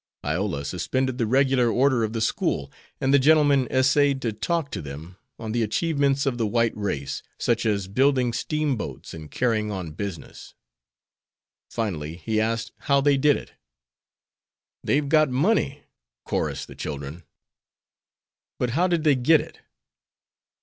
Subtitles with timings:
[0.25, 4.81] Iola suspended the regular order of the school, and the gentleman essayed to talk to
[4.81, 9.91] them on the achievements of the white race, such as building steamboats and carrying on
[9.91, 10.55] business.
[11.69, 13.53] Finally, he asked how they did it?
[14.83, 15.83] "They've got money,"
[16.25, 17.21] chorused the children.
[18.57, 19.59] "But how did they get it?"